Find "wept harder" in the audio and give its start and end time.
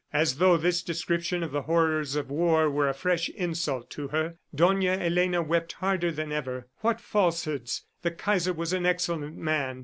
5.43-6.11